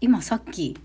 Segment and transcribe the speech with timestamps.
[0.00, 0.78] 今さっき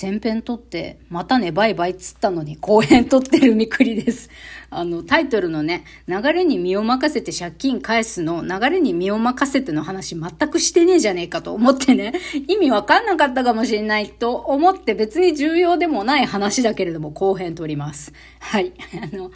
[0.00, 4.28] 前編撮って、またね、バイバイっつったのに、後編撮ってるみくりです。
[4.68, 12.12] あの、タイトルのね、流れに身を任せて借金返すの、流れに身を任せての話全くしてねえじゃねえかと思ってね、
[12.48, 18.12] 意味わかんなかったかもしれないと思って別に重要でもない話だけれども、後編撮ります。
[18.40, 18.72] はい。
[19.00, 19.30] あの、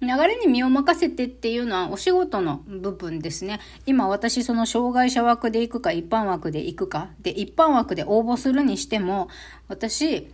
[0.00, 3.58] 流れに身を任せてっていうのはお仕事の部分ですね。
[3.84, 7.10] 今私その障害者枠で行くか一般枠で行くか。
[7.20, 9.28] で、一般枠で応募するにしても、
[9.66, 10.28] 私、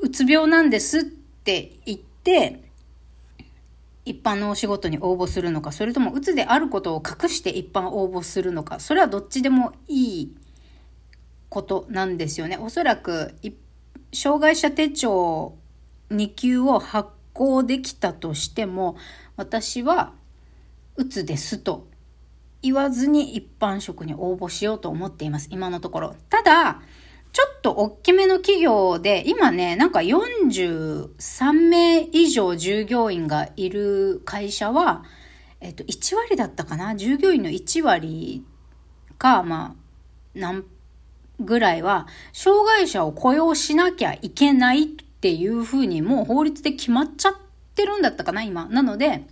[0.00, 2.62] うつ病なんですって言って、
[4.04, 10.36] 一般のお仕事に応募するのか、それともうつであることを隠して一般応募するのか、それはどっちでもいい
[11.48, 12.56] ことなんですよね。
[12.56, 13.34] おそらく、
[14.12, 15.56] 障害者手帳
[16.10, 18.96] 2級を発行できたとしても
[19.36, 20.12] 私は
[20.96, 21.88] うつですと
[22.60, 25.48] 言わずに一般職に応募しようと思っています。
[25.50, 26.14] 今のところ。
[26.28, 26.80] ただ
[27.32, 35.04] ちょっと大きめの企業で今ねなんか43名以上従業員がいる会社は
[35.60, 36.94] えっと1割だったかな？
[36.94, 38.44] 従業員の1割
[39.16, 39.82] かまあ
[40.34, 40.64] 何
[41.40, 44.90] ぐらいは障害者を雇用しなきゃいけない
[45.22, 47.34] っていうふうにもう法律で決まっちゃっ
[47.76, 48.66] てるんだったかな、今。
[48.66, 49.22] なので、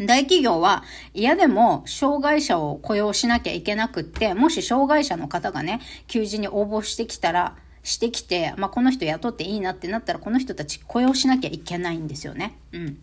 [0.00, 0.82] 大企業は
[1.14, 12.58] 嫌でも障害者を雇用しなきゃいけなくって、もし障害者の方がね、求人に応募してきたら、してきて、まあ、この人雇っていいなってなったら、この人たち雇用しなきゃいけないんですよね。
[12.72, 12.98] うん。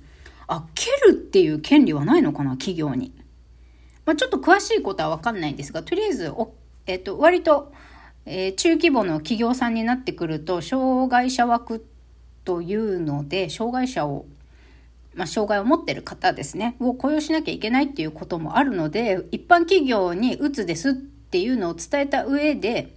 [0.47, 3.13] あ、蹴るっていう権利はないのかな、企業に。
[4.05, 6.53] まあ、ちょっと詳しいことはわかんないんですが、とりあえず、お
[6.85, 7.71] えっ、ー、と、割と、
[8.25, 11.98] えー、中規模の企業さんになってくると、障害者枠って
[12.45, 14.25] というので、障害者を、
[15.15, 22.93] まあ、障害を持ってる方ですね、を雇用しなきゃいけないっていうこともあるので、一般企業にうつですっていうのを伝えた上で、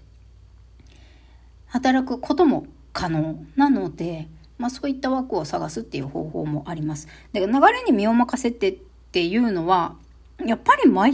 [1.66, 7.08] 働くことも可能なので、まあ、そういった枠を探すっていう方法もあります。
[7.32, 8.78] で流れに身を任せてっ
[9.10, 9.96] ていうのは、
[10.44, 11.12] やっぱり迷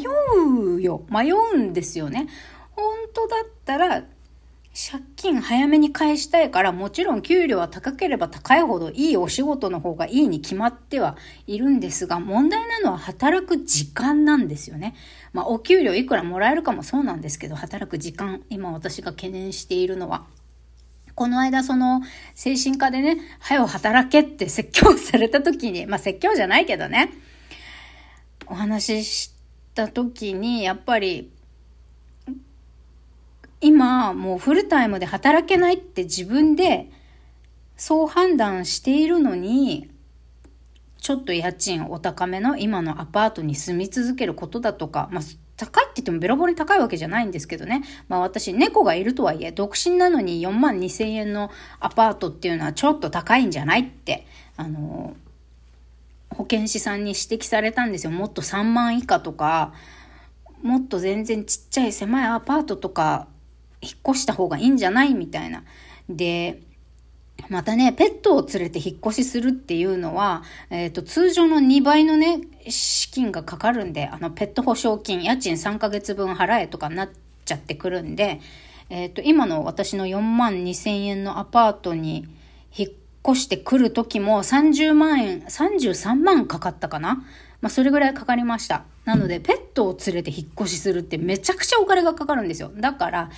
[0.76, 1.02] うよ。
[1.08, 2.28] 迷うんですよね。
[2.72, 4.04] 本当だったら
[4.74, 14.94] 借金早めに返したいから、もちろん給料は高ければ高いほどいいお仕事の方がいいに決まってはいるんですが、問題なのは働く時間なんですよね。
[15.32, 20.26] まあ、お給料いくらもらえるかもそうなんですけど、働く時間、今私が懸念しているのは。
[21.16, 22.00] この間その
[22.36, 27.10] 精神科でね、早う働けって説教された時に、まあ説教じゃないけどね、
[28.46, 29.34] お話しし
[29.74, 31.32] た時に、やっぱり
[33.60, 36.90] 今もうフルタイムで働けないって自分で
[37.76, 39.90] そう判断しているのに
[40.98, 45.24] ちょっと家賃お高めの今のアパートに住み続けることだとか、まあ、
[45.56, 47.82] 高いって言ってもベロボロに高いわけじゃないんですけどね。
[48.08, 54.26] まあ私、猫がいるとはいえ、独身なのに4万2千円のアパートっていうのはちょっと高いんじゃないって、
[54.56, 55.16] あの、
[56.30, 58.12] 保健師さんに指摘されたんですよ。
[58.12, 59.72] もっと3万以下とか、
[60.62, 63.28] もっと全然ちっちゃい狭いアパートとか
[63.80, 65.64] 引っ越した方がいいんじゃないみたいな。
[66.08, 66.60] で、
[67.48, 77.10] またね、ペットを連れて引っ越しするっていうのは、えっ、ー、と、通常の2倍のね、資金がかかるんで、あの、ペット保証金、家賃3ヶ月分払えとかなっ
[77.44, 78.40] ちゃってくるんで、
[78.90, 82.26] えっ、ー、と、今の私の4万2千円のアパートに
[82.76, 82.90] 引っ
[83.26, 87.24] 越してくる時も30万円、33万かかったかな
[87.60, 88.84] まあ、それぐらいかかりました。
[89.04, 92.70] なので、ペットを連れて引っ越しするってめちゃくちゃお金がかかるんですよ。
[92.76, 93.30] だから、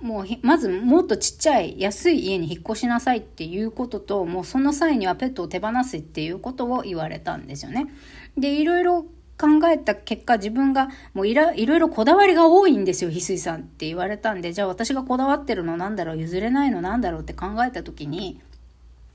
[0.00, 7.88] もうまずもっとちっちゃい安い家に引っ越しなさいっていうことともうその際にはペットを手放すっていうことを言われたんですよね。
[8.36, 9.06] でいろいろ
[9.38, 18.40] 考えた結果自分がもういろいろこだわりが多いんですよ翡翠さんって言われたんでじゃあ私がこだわってるのなんだろう譲れないのなんだろうって考えた時に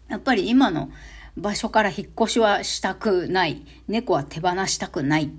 [0.07, 0.89] やっぱり今の
[1.35, 5.29] 場所から引っ越しはしたくない猫は手放したくないっ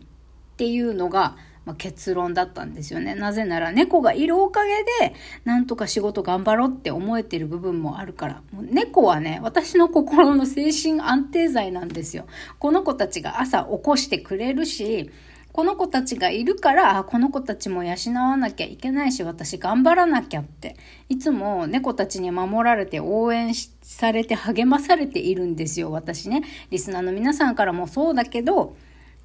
[0.56, 3.14] ていうのがまあ、結論だったんですよね。
[3.14, 5.14] なぜなら猫がいるおかげで、
[5.44, 8.42] なんとか仕事頑張ろうって思えてる部分もあるから。
[8.52, 12.26] 猫はね、私の心の精神安定剤なんですよ。
[12.58, 15.10] この子たちが朝起こしてくれるし、
[15.54, 20.76] この子たちがいるから、この子たちも養わなきゃいけないし、私頑張らなきゃって。
[21.08, 26.42] いつも猫たちに守られて応援されて励まされているんですよ、私ね。
[26.70, 28.74] リスナーの皆さんからもそうだけど、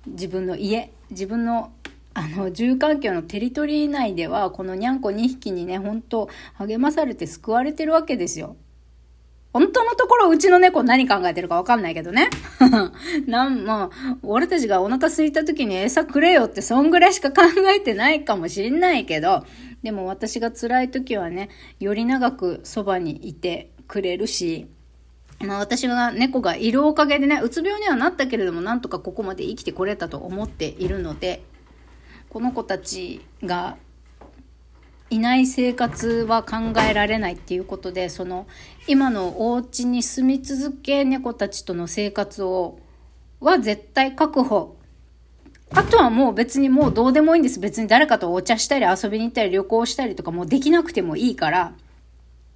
[0.05, 1.71] 自分の家、自分の
[2.13, 8.55] あの、住環境のテリトリー内では、このにゃんこ2匹にね、本当励まされて救われてるわけですよ。
[9.51, 12.29] 本当のところうちの猫何考えてるかわかんないけどね。
[13.25, 17.41] なん、まあ、俺たちがお腹空いた時に餌くれよってそんぐらいしか考
[17.75, 19.43] えてないかもしんないけど、
[19.81, 24.67] でも私が辛い時はね、より長くそばにいてくれるし、
[25.39, 31.41] まあ私は猫がいるおかげでね、うつ病にはなったけれども、なんとかここまで生きてこれたと思っているので、
[32.29, 33.77] この子たちが
[35.09, 38.45] いない生活は考えられないっていうことで、その
[38.87, 42.79] 今のお家に住み続け猫たちとの生活を、
[43.39, 44.75] は絶対確保。
[45.71, 47.59] あとはもう別にもうどうでもいいんです。
[47.59, 51.73] 別に誰かとお茶したり遊びに行ったり旅行したりとかもうできなくてもいいから、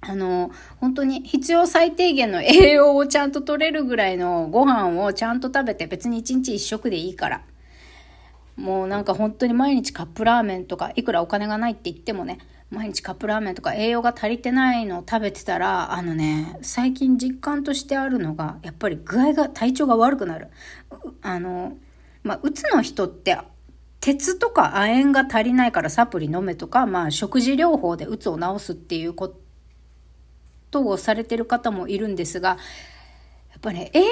[0.00, 7.42] あの、本当に必要最低限の栄養をちゃんと取れるぐらいのご飯をちゃんと食べて別に一日一食でいいから。
[8.56, 12.38] もうなんか本当に毎日カップラーメンとか、いくらお金がないって言ってもね、
[12.70, 20.48] 毎日カップラーメンとか栄養が足りてないのを食べてたら、あのね、最近実感としてあるのが、やっぱり具合が、体調が悪くなる。
[21.22, 21.76] あの、
[22.22, 23.38] まあ、うつの人って、
[24.00, 29.44] 鉄とか亜鉛が足りないからサプリ飲めとか、まあ、食事療法でうつを治すっていうこと
[30.74, 32.58] ことをされてる方もいるんですが、
[33.54, 34.08] やっぱね、栄養を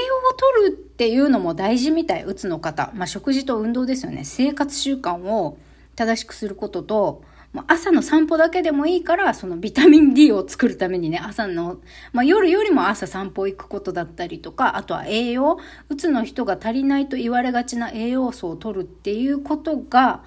[0.61, 2.91] 取るっていうのも大事みたい、うつの方。
[2.95, 4.25] まあ、食事と運動ですよね。
[4.25, 5.59] 生活習慣を
[5.97, 7.23] 正しくすることと、
[7.67, 11.81] 朝の散歩だけでもいいから、そのビタミン D を作るためにね、朝の、
[12.13, 15.59] まあ、夜よりも朝散歩行くことだったりとか、あとは栄養、
[15.91, 20.23] うつの人が足りないと言われがちな栄養素を取るっていうことが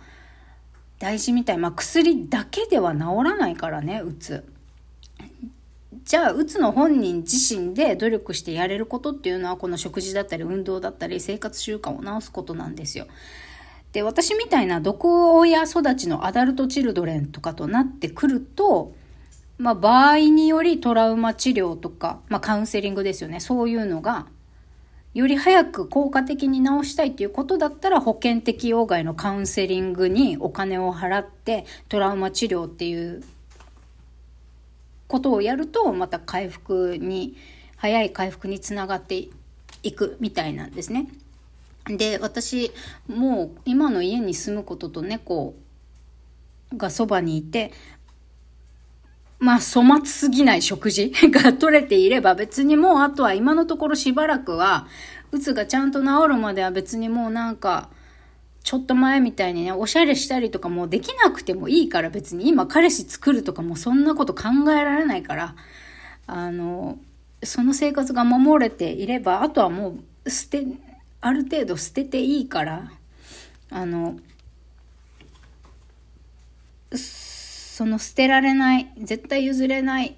[1.00, 1.58] 大事みたい。
[1.58, 4.44] まあ、薬だけでは治らないからね、うつ。
[6.06, 13.08] じゃあ、うつの本人自身で努力してやれることっていうのは、この食事だったり運動だったり生活習慣を直すことなんですよ。
[13.92, 18.94] で、私みたいな毒親育ちのアダルトチルドレンとかとなってくると、
[19.58, 23.40] まあ、場合によりトラウマ治療とか、まあ、カウンセリングですよね。
[23.40, 24.28] そういうのが、
[25.16, 33.24] より早く効果的に治したいっていうことだったら保険適用外のカウンセリングにお金を払ってトラウマ治療っていう
[35.08, 37.36] ことをやるとまた回復に
[37.78, 39.28] 早い回復につながって
[39.84, 41.08] いくみたいなんですね。
[41.88, 42.72] で私
[43.08, 45.54] もう今の家に住むことと猫
[46.76, 47.72] がそばにいて
[49.38, 54.88] まあ粗末すぎない食事 が取れていれば別にもうあとは今のところしばらくは
[55.32, 57.90] うつがちゃんと治るまでは別にもうなんか
[58.66, 65.56] ちょっと前みたいにね、おしゃれしたりとかもできなくてもいいから別に今彼氏作るとかもそんなこと考えられないから、
[66.26, 66.98] あの、
[67.44, 70.66] その生活が守れていれば、あとはもう捨て、
[71.22, 72.92] ある程度捨てていいから、
[73.70, 74.18] あの、
[76.92, 80.16] その捨てられない、絶対譲れない、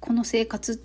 [0.00, 0.84] この生活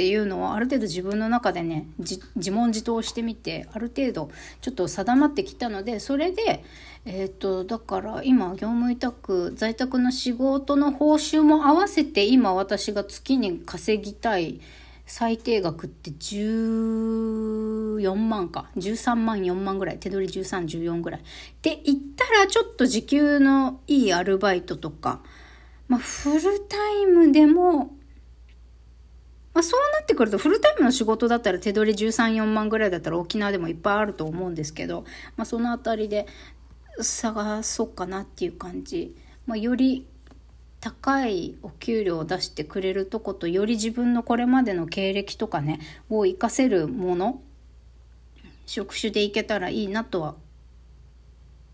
[0.00, 4.30] っていうのはある程度自分の中でね自問自答してみてある程度
[4.62, 6.64] ちょっと定まってきたのでそれで
[7.04, 14.62] えっ、とだから今業務委託在宅の仕事の報酬も合わせて今私が月に稼ぎたい
[15.04, 21.20] 最低額って14万か13万4万ぐらい手取り1314ぐらい。
[21.20, 21.24] っ
[21.60, 25.20] て言ったらちょっと時給のいいアルバイトとか
[25.88, 27.99] まあフルタイムでも
[29.60, 35.04] まあ、そうなってくるとフルタイムの仕事だったら手取り13、4万ぐらいだったら沖縄でもいっぱいあると思うんですけど、
[35.36, 36.26] まあ、そのあたりで
[37.02, 39.14] 探そうかなっていう感じ。
[39.44, 40.06] まあ、より
[40.80, 47.42] 高いお給料を出してくれるとことより自分のこれまでの経歴とかねを活かせるもの
[48.64, 50.36] 職種でいけたらいいなとは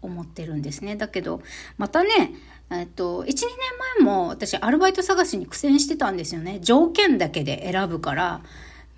[0.02, 1.40] 思ってるんですねだけど
[1.78, 2.34] またね
[2.70, 3.36] えっと、1、2年
[3.98, 6.58] 前も私アルバイト探しに苦戦してたんですよね。
[6.60, 8.40] 条件だけで選ぶから、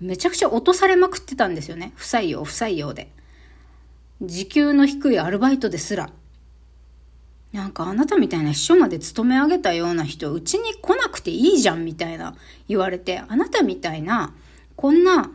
[0.01, 1.93] めちゃくちゃ落とされまくってたんですよね。
[1.95, 3.11] 不採用、不採用で。
[4.21, 6.09] 時給の低いアルバイトですら。
[7.53, 12.35] なんかあなたみたいな秘書まで勤め上げたような人、うちに来なくていいじゃんみたいな
[12.67, 14.33] 言われて、あなたみたいな、
[14.75, 15.31] こんな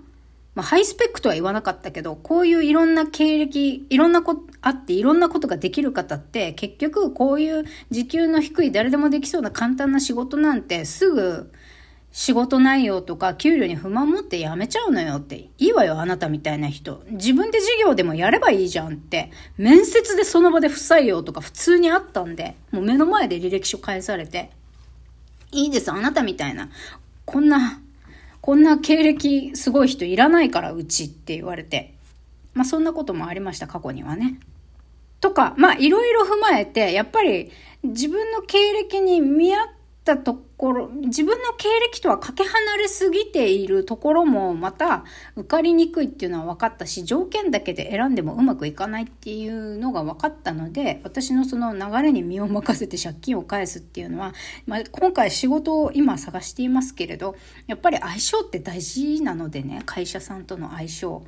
[0.55, 11.51] まあ、ハイスペックとは言わなかったけど、こういういろんな経歴、いろんなことあっていろんなことができる方って、結局こういう時給の低い誰でもできそうな簡単な仕事なんてすぐ
[12.13, 15.49] 仕事内容とか給料に不満持って辞めちゃうのよって。
[15.59, 17.03] いいわよ、あなたみたいな人。
[17.11, 19.33] 自分で事業でもやればいいじゃんって。
[19.59, 24.51] 面接でその場で不採用とか普通にあったんで、もう目の前で履歴書返されて。
[25.51, 26.71] いいです、あなたみたいな。
[27.25, 27.81] こんな
[28.45, 31.95] こんな経歴すごい人いらないからうちって言われて。
[32.53, 34.39] まあそんなこともありました、過去にはね。
[35.23, 37.51] とか、まあいろいろ踏まえて、やっぱり
[37.85, 39.69] 自分の経歴に見合っ
[40.05, 54.35] たところ、自分の経歴とはかけ離れすぎているところもまた受かりにくいっていうのは分かったし、条件だけで選んでもうまくいかないっていうのが分かったので、私のその流れに身を任せて借金を返すっていうのは、
[54.67, 57.35] まあ、今回仕事を今探していますけれど、
[57.67, 61.23] やっぱり相性って大事なのでね、会社さんとの相性。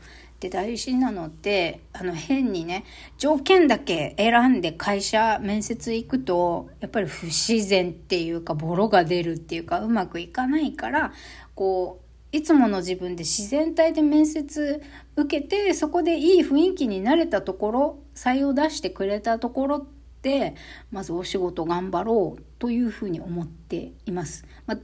[0.46, 2.84] って大事なのであの変にね
[3.18, 11.12] 条件だけ選んで会社面接行くとやっぱり不自然っていうかボロが出るっていうかうまくいかないから
[11.54, 14.82] こういつもの自分で自然体で面接
[15.16, 19.84] 受けてそこでいい雰囲気になれたところ採用出してくれたところっ
[20.22, 20.54] て
[20.90, 24.44] まずお仕事頑張ろうというふうに思っています。
[24.66, 24.78] まあ、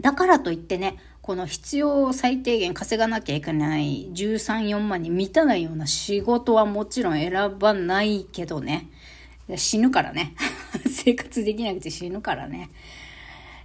[0.00, 8.88] だからといってねこの必要最低限稼がなきゃいけない13、4万に満たないような仕事はもちろん選ばないけどね。
[9.56, 10.34] 死ぬからね。
[10.90, 12.70] 生活できなくて死ぬからね。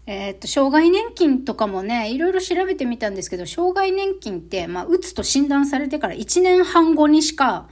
[0.05, 7.67] えー、っと、障害年金とかもね、いろいろ調べてみたんですけど、障害年金って、まあ、うつと診断されてから1年半後にしか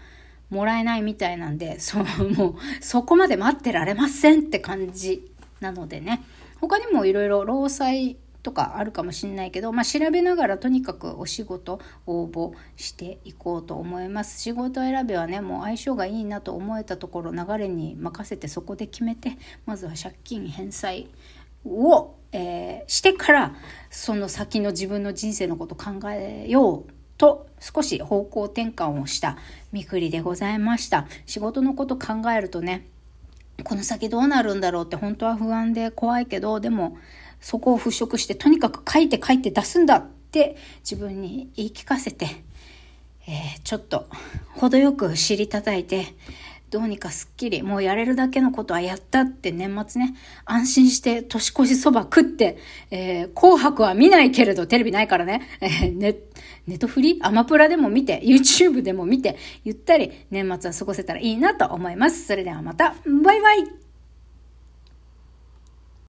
[0.49, 5.31] もらえないみたいなんで、そう、もう、そこまで待ってられませんって感じ
[5.61, 6.23] なのでね。
[6.59, 14.39] 他にもいろいろ労災とかあるかもしれないけど、まあ、調べながらとにかくお仕事応募していこうと思います。
[14.39, 21.07] 仕事選びはねもう相性がいいなと思えたところ流れに任せてそこで決めてまずは借金返済
[21.65, 23.55] を、えー、してから
[23.89, 29.39] その先の自分の人生のこと考えようと少し方向転換をした
[29.71, 31.07] みくりでございました。
[31.25, 32.85] 仕事のこと考えるとね
[33.63, 36.97] この先どうなるんだろうって本当は不安で怖いけどでも
[37.45, 42.25] そこを払拭して、とにかく書いて書いて出すんだって自分に言い聞かせて、
[43.27, 44.07] えー、ちょっと
[44.55, 46.07] 程よく尻叩いて、
[46.71, 52.57] どうにかすっきり、もうやれるだけのことはやったって年末ね、安心して年越しそば食って、
[52.89, 56.15] えー、紅白は見ないけれど、テレビないからね、えー、ネ
[56.65, 62.25] ネトフリアマプラでも見て、YouTube でも見て、ゆったり年末は過ごせたらいいなと思います。
[62.25, 63.84] それではまた、バイバイ。